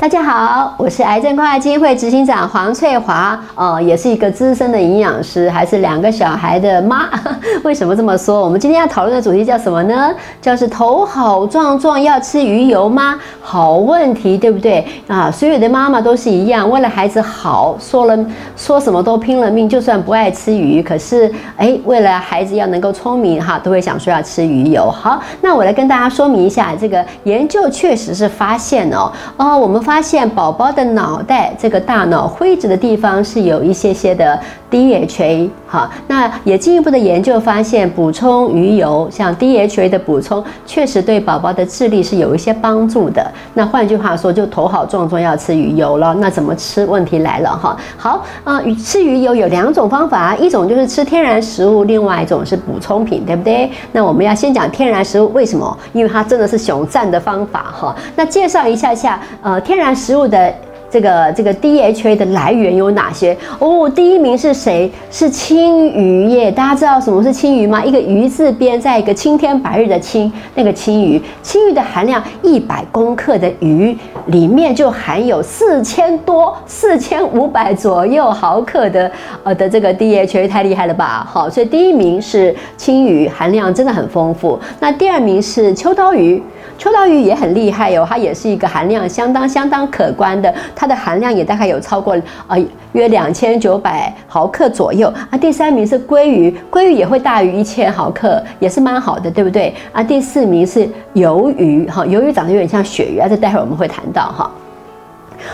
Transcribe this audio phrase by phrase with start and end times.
[0.00, 7.06] 大家好，我是癌症关爱基金会执行长黄翠华，呃，也是一个资深的营养师，还是两个小孩的妈。
[7.64, 8.40] 为什么这么说？
[8.40, 10.10] 我们今天要讨论的主题叫什么呢？
[10.40, 13.20] 叫是头好壮壮要吃鱼油吗？
[13.42, 15.30] 好问题，对不对啊？
[15.30, 18.18] 所有的妈妈都是一样，为了孩子好，说了
[18.56, 24.90] 说什么都拼了命，就算不爱吃鱼，可是哎，为了孩子要能够聪明哈，都会想说要吃鱼油。
[24.90, 29.84] 好，那我来跟大家说明一下，这个研究确实是发现哦，哦，我们。
[29.90, 43.28] 发现宝宝的脑袋这个大脑灰质的地方是有一些些的 DHA 哈，那也进一步的研究发现，补充鱼油像 DHA 的补充，确实对宝宝的智力是有一些帮助的。
[43.54, 46.14] 那换句话说，就头好壮壮要吃鱼油了。
[46.14, 46.86] 那怎么吃？
[46.86, 47.76] 问题来了哈。
[47.96, 53.68] 好啊，吃鱼油有两种方法，一种就是吃天然食物，另外一种是补充品，对不对？
[53.90, 55.76] 那我们要先讲天然食物，为什么？
[55.92, 57.96] 因为它真的是熊赞的方法哈。
[58.14, 59.80] 那介绍一下下，呃，天。
[59.80, 60.54] 然食物的
[60.90, 63.36] 这个这个 DHA 的来源有哪些？
[63.58, 64.90] 哦，第一名是谁？
[65.10, 66.50] 是青鱼耶！
[66.50, 67.84] 大家知道什么是青鱼吗？
[67.84, 71.22] 一个鱼字边，在一个青天白日的青，那个青鱼。
[71.42, 73.96] 青鱼的含量一百公克的鱼
[74.26, 79.10] 里面就含有四千多、四千五百左右毫克的
[79.44, 81.24] 呃的这个 DHA，太厉害了吧？
[81.28, 84.58] 好，所以第一名是青鱼，含量真的很丰富。
[84.80, 86.42] 那第二名是秋刀鱼。
[86.78, 92.56] 秋刀鱼也很厉害哟，它也是一个含量相当相当可观的，它的含量也大概有超过呃
[92.92, 95.36] 约两千九百毫克左右啊。
[95.36, 100.02] 第三名是鲑鱼，鲑鱼也会大于一千毫克，也是蛮好的，对不对啊？
[100.02, 104.50] 第四名是鱿鱼，哈，鱿鱼长得有点像鳕鱼啊，这待会儿我们会谈到哈。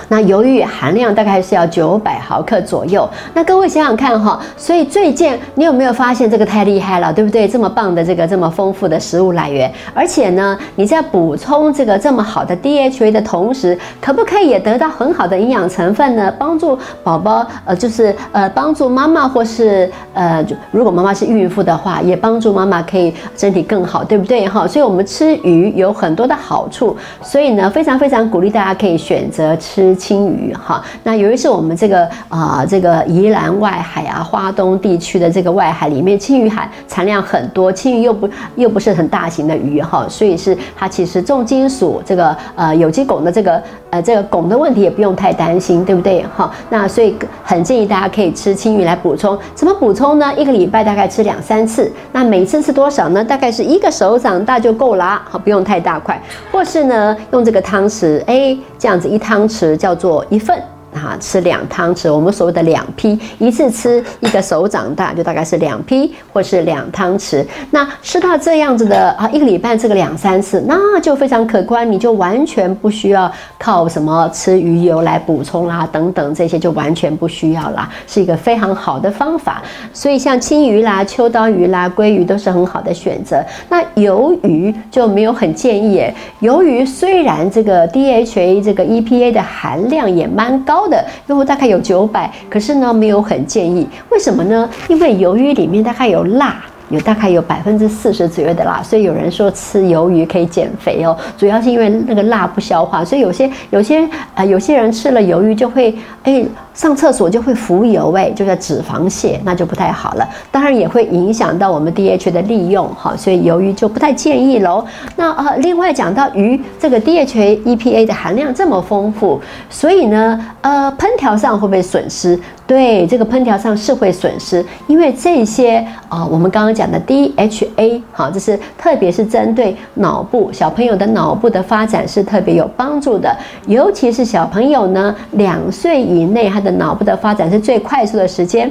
[0.08, 3.08] 那鱿鱼含量大概是要九百毫克左右。
[3.34, 7.46] 那各位想想看哈，所以最近你有没有发现这个太厉害了，对不对？
[7.46, 16.32] 这么棒的这个这么丰富的食物来源，而且呢，你在补充这个这么好的 DHA 的同时，可不可以也得到很好的营养成分呢？
[16.38, 24.66] 帮助宝宝呃，就是呃，帮助妈妈或是呃，如果妈妈是孕妇的话，也帮助妈妈可以身体更好，对不对哈？
[24.66, 29.75] 所以我们吃鱼有很多的好处，所以呢，非常非常鼓励大家可以选择吃。
[29.76, 46.50] 吃青鱼哈，那由于是我们这个啊，这个宜兰外海啊，花东地区的这个外海里面，青鱼海产量很多，青鱼又不又不是很大型的鱼哈，所以是它其实重金属这个呃有机汞的这个呃这个汞的问题也不用太担心，对不对哈？
[46.70, 50.32] 那所以很建议大家可以吃青鱼来补充，怎么补充呢？
[50.38, 53.22] 一个礼拜大概吃两三次，那每次吃多少呢？
[53.22, 56.18] 大概是一个手掌大就够了，好不用太大块，
[56.50, 59.76] 或是呢用这个汤匙，哎这样子一汤匙。
[59.76, 60.75] 叫做一份。
[60.96, 67.44] 啊，吃两汤匙，我们所谓的两批，一次吃一个手掌大，就大概是两批或是两汤匙。
[67.70, 79.62] 那吃到这样子的啊，一个礼拜吃个两三次，那就非常可观，你就完全不需要靠什么吃鱼油来补充啦，等等这些就完全不需要啦，是一个非常好的方法。
[79.92, 83.44] 所以像青鱼啦、秋刀鱼啦、鲑鱼都是很好的选择。
[83.68, 86.02] 那鱿鱼就没有很建议，
[86.40, 90.85] 鱿鱼虽然这个 DHA 这个 EPA 的含量也蛮高。
[90.88, 94.68] 的，用户大概有九百，可是呢没有很建议，为什么呢？
[94.88, 96.56] 因为鱿鱼里面大概有辣，
[96.90, 106.44] 有大概有百分之四十左右的辣，所以有人说吃鱿鱼可以减肥哦，主要是因为那个辣不消化，所以有些有些啊有些人吃了鱿鱼就会哎。
[106.76, 110.28] 上厕所就会浮油，哎，就叫脂肪泻，那就不太好了。
[110.52, 114.84] 当然也会影响到我们 DHA 的利用，哈，所以鱿鱼就不太建议喽。
[115.16, 122.38] 那呃，另外讲到鱼，这个 DHA、EPA 的含量这么丰富，所以呢，呃，烹调上会不会损失？
[122.66, 125.76] 对，这个烹调上是会损失，因为这些
[126.10, 133.34] 啊，我们刚刚讲的 DHA，好，这是特别是针对脑部小朋友的脑部的发展是特别有帮助的，
[133.66, 136.65] 尤其是小朋友呢，两岁以内他。
[136.66, 138.70] 的脑部的发展是最快速的时间。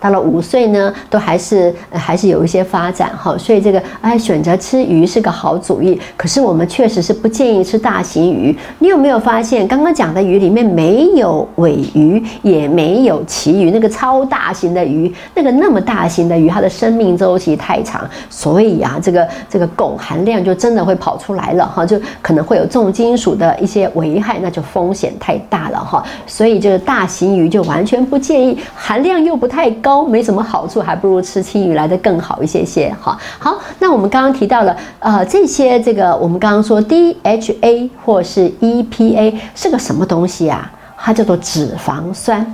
[0.00, 6.00] 到了五岁呢，都还是还是有一些发展哈，所以这个哎选择吃鱼是个好主意。
[6.16, 8.56] 可是我们确实是不建议吃大型鱼。
[8.78, 26.04] 你有没有发现，刚刚讲的鱼里面没有尾鱼，也没有旗鱼，那个超大型的鱼，那个那么大型的鱼，它的生命周期太长，所以啊，这个这个汞含量就真的会跑出来了哈，就可能会有重金属的一些危害，那就风险太大了哈。
[26.26, 29.87] 所以就是大型鱼就完全不建议，含量又不太高。
[29.88, 32.94] 高没什么好处，还不如吃青鱼来的更好一些些。
[33.00, 40.70] 哈，好，那我们刚刚提到了，呃，这些这个我们刚刚说 DHA 或是 EPA 是个什么东西啊？
[40.98, 42.44] 它叫做脂肪酸。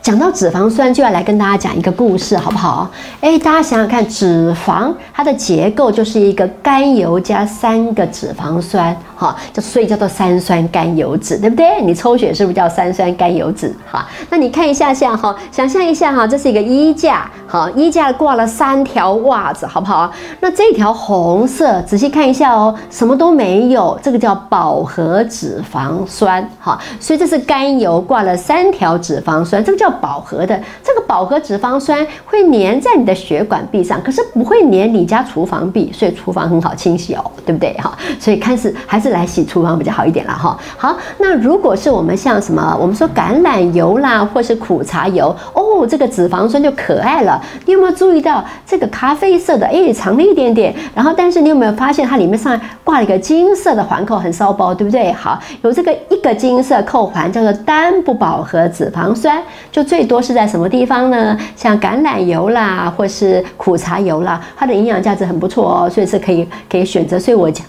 [0.00, 2.88] 讲到脂肪酸，就要来跟大家讲一个故事，好不好？
[3.20, 11.82] 哎，大家想想看，脂肪它的结构就是一个甘油加三个脂肪酸，哈，就所以叫做三酸甘油脂，对不对？
[11.82, 13.74] 你抽血是不是叫三酸甘油脂？
[13.90, 20.10] 哈，那你看一下像哈，想象一下哈，这是一个衣架，哈，衣架挂了三条袜子，好不好？
[20.40, 29.87] 那这条红色，仔细看一下哦，什么都没有，这个叫饱和脂肪酸，哈，所以这是甘油挂了三条脂肪酸，这个叫。
[29.90, 37.96] 饱和的这个饱和脂肪酸会粘在你的血管壁上，可是不会粘你家厨房壁，所以厨房很好清洗哦，对不对哈？
[38.18, 40.58] 所以看似还是来洗厨房比较好一点了哈。
[40.76, 47.40] 好，那如果是我们像什么，我们说橄榄油啦，或是苦茶油哦，这个脂肪酸就可爱了。
[47.66, 49.66] 你有没有注意到这个咖啡色的？
[49.66, 55.12] 哎，长了一点点，然后但是你有没有发现它里面上挂了一个金色的环扣，很骚包，对不对？
[55.12, 59.42] 好，有这个一个金色扣环叫做单不饱和脂肪酸，
[59.78, 61.38] 就最多是在什么地方呢？
[61.54, 67.16] 像橄榄油啦，或是苦茶油啦，它的营养价值很不错哦，所以是可以可以选择。
[67.16, 67.64] 所以我讲，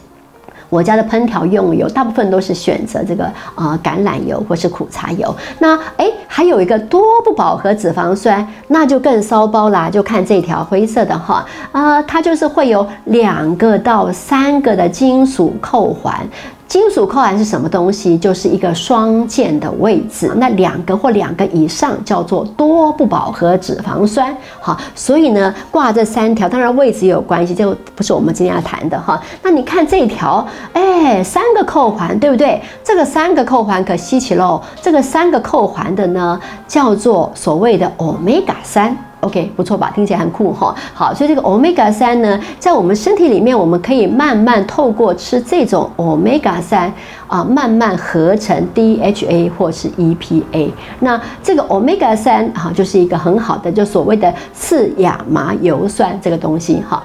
[0.70, 5.36] 我家的烹调用油大部分都是选择这个啊橄榄油或是苦茶油。
[5.60, 9.88] 那诶，还有一个多不饱和脂肪酸，那就更骚包啦。
[9.88, 16.28] 就看这条灰色的哈啊，它就是会有两个到三个的金属扣环。
[16.70, 18.16] 金属扣环是什么东西？
[18.16, 24.38] 就是一个双键的位置，那两个或两个以上叫做多不饱和脂肪酸。
[24.60, 29.20] 好，所以呢，挂这三条，当然位置也有关系，这不是我们今天要谈的哈。
[29.42, 32.62] 那你看这条，哎，三个扣环，对不对？
[32.84, 34.62] 这个三个扣环可稀奇喽。
[34.80, 38.96] 这个三个扣环的呢，叫做所谓的欧米伽三。
[39.22, 39.92] OK，不错吧？
[39.94, 40.74] 听起来很酷哈。
[40.94, 46.92] 好，所以这个 omega 三呢，在我们身体里面，我们可以慢慢透过吃这种 omega 三
[47.28, 50.72] 啊，慢慢合成 DHA 或是 EPA。
[51.00, 57.04] 那这个 omega 三哈，就是一个很好的，就所谓的次亚麻油酸这个东西哈。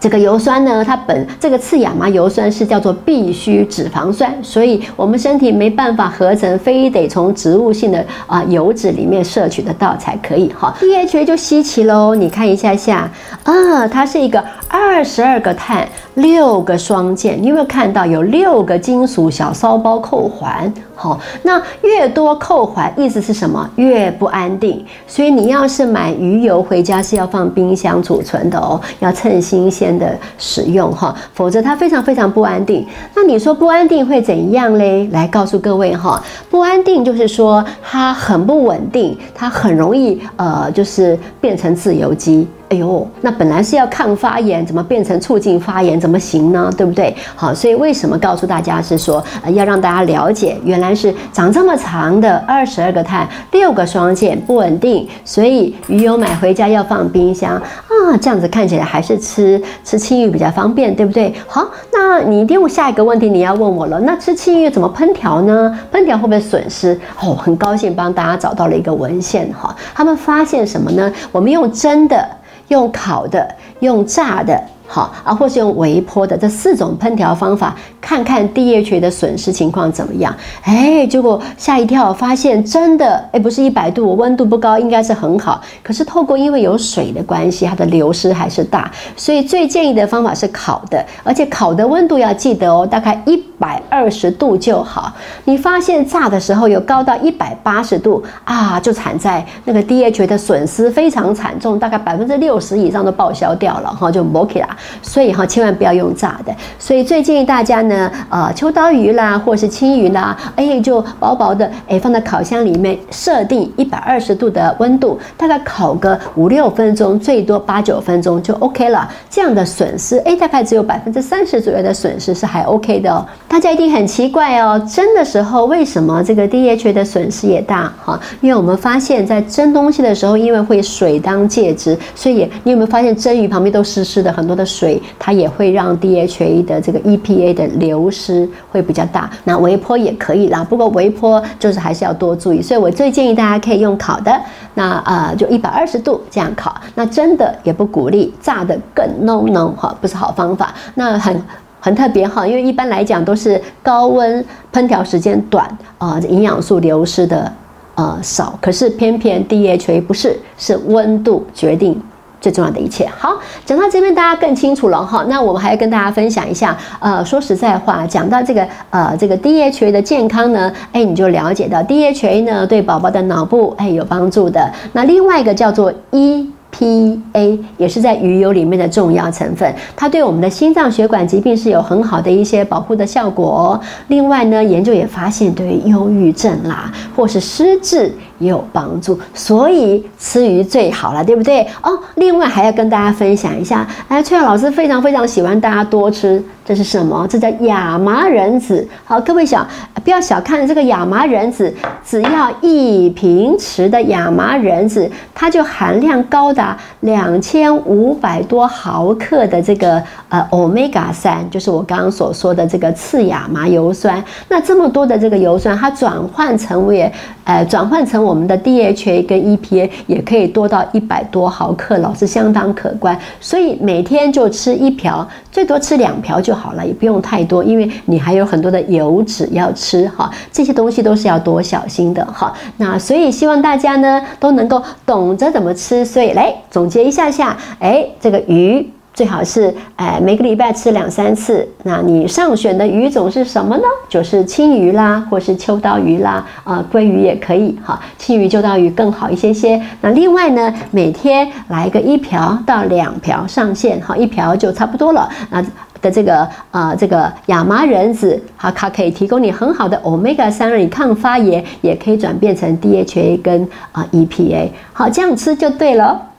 [0.00, 10.74] 这个油酸呢，它本这个次亚麻油酸是叫做必需脂肪酸，所以我们身体没办法合成，非得从植物性的啊油脂里面摄取得到才可以哈。
[10.80, 13.10] DHA 就稀奇喽，你看一下下
[13.44, 15.86] 啊，它是一个二十二个碳。
[16.14, 20.70] 六个双键，你有没有看到有六个金属小骚包扣环？
[20.94, 23.70] 好，那越多扣环，意思是什么？
[23.76, 24.84] 越不安定。
[25.06, 32.86] 所以你要是买鱼油回家是要放冰箱储存的哦，要趁新鲜的使用哈，否则它非常非常不安定。
[33.14, 35.08] 那你说不安定会怎样嘞？
[35.12, 42.46] 来告诉各位哈，不安定就是说它很不稳定，它很容易呃，就是变成自由基。
[42.70, 46.00] 哎呦，那本来是要抗发炎，怎么变成促进发炎？
[46.00, 46.70] 怎么行呢？
[46.76, 47.12] 对不对？
[47.34, 49.20] 好，所以为什么告诉大家是说，
[49.54, 61.34] 要让大家了解，原来是长这么长的二十二个碳，六个双键不稳定，所以鱼油买回家要放冰箱啊，这样子看起来还是吃吃青鱼比较方便，对不对？
[61.48, 65.76] 好，那你一定下一个问题你要问我了，那吃青鱼怎么烹调呢？
[65.92, 66.96] 烹调会不会损失？
[67.20, 71.12] 哦，很高兴帮大家找到了一个文献哈，他们发现什么呢？
[71.32, 72.24] 我们用蒸的。
[72.70, 74.60] 用烤的，用炸的。
[74.92, 80.34] 好啊，或是用微波的这四种烹调方法，看看 DHA 的损失情况怎么样？
[80.64, 85.62] 哎，结果吓一跳，发现真的哎，不是一百度，温度不高，应该是很好。
[85.80, 95.12] 可是透过因为有水的关系，它的流失还是大，所以最建议的方法是烤的，而且烤的温度要记得哦，大概一百二十度就好。
[95.44, 104.76] 你发现炸的时候有高到一百八十度啊，就惨在那个 DHA 的损失非常惨重，大概百分之六十以上都报销掉了哈，就 m o k 啦。
[105.02, 106.54] 所以哈，千万不要用炸的。
[106.78, 119.08] 所以最建议大家呢，呃，秋刀鱼啦，或是青鱼啦，哎，就薄薄的，哎，放在烤箱里面，设定一百二十度的温度，大概烤个五六分钟，最多八九分钟就 OK 了。
[119.28, 123.26] 这样的损失，哎，大概只有百分之三十左右的损失是还 OK 的哦。
[123.46, 127.92] 大家一定很奇怪哦，蒸的时候为什么这个 DHA 的损失也大？
[128.02, 134.64] 哈，因为我们发现，在蒸东西的时候，因为会水当介质，所以你有没有发现蒸鱼旁边都湿湿的，很多的。
[134.70, 144.40] 水它也会让 DHA 的这个 EPA 的流失会比较大，那微波也可以啦，不过微波就是还是要多注意，所以我最建议大家可以用烤的，
[144.74, 151.42] 那呃就一百二十度这样烤，那真的也不鼓励炸的更 no no 哈，不是好方法，那很
[151.80, 155.66] 很特别哈，因为一般来讲都是高温烹调时间短
[155.98, 157.52] 啊，营养素流失的
[157.96, 162.00] 呃少，可是偏偏 DHA 不是，是温度决定。
[162.40, 163.06] 最重要的一切。
[163.18, 165.24] 好，讲到这边大家更清楚了哈。
[165.28, 174.70] 那我们还要跟大家分享一下，呃，说实在话，讲到这个呃这个 DHA 的健康呢，哎，你就了解到 DHA 呢对宝宝的脑部哎有帮助的。
[174.92, 183.78] 那另外一个叫做 EPA，也是在鱼油里面的重要成分，它对我们的心脏血管疾病是有很好的一些保护的效果。
[184.08, 191.64] 另外呢，研究也发现对忧郁症啦或是失智也有帮助，所以吃鱼最好了，对不对？
[191.82, 196.42] 哦，另外还要跟大家分享一下，哎，翠儿老师非常非常喜欢大家多吃。
[196.62, 197.26] 这是什么？
[197.28, 198.86] 这叫亚麻仁籽。
[199.04, 199.66] 好，各位小
[200.04, 201.74] 不要小看这个亚麻仁籽，
[202.06, 214.22] 只要一平匙的亚麻仁籽，它就含量高达两千五百多毫克的这个呃欧米伽三，就是我刚刚所说的这个次亚麻油酸。
[214.48, 217.10] 那这么多的这个油酸，它转换成为
[217.42, 223.18] 呃转换成我们的 DHA 跟 EPA，也可以多到一百多毫克老，是相当可观。
[223.40, 226.54] 所以每天就吃一瓢，最多吃两瓢就。
[226.60, 232.52] 好了，也不用太多，因为你还有很多的油脂要吃哈，这些东西都是要多小心的哈。
[232.76, 236.04] 那所以希望大家呢都能够懂得怎么吃。
[236.04, 241.66] 所以来总结一下下，哎，这个鱼最好是哎每个礼拜吃两三次。
[241.82, 243.82] 那你上选的鱼种是什么呢？
[244.08, 248.00] 就是青鱼啦，或是秋刀鱼啦，啊，鲑鱼也可以哈。
[248.18, 249.80] 青鱼、秋刀鱼更好一些些。
[250.00, 255.28] 那另外呢，每天来个一瓢到两瓢上限哈，一瓢就差不多了。
[255.50, 255.64] 那
[256.00, 266.29] 的这个啊，这个亚麻仁籽，好，它可以提供你很好的 omega 三，让你抗发炎，也可以转变成 DHA 跟啊 EPA，好，这样吃就对了。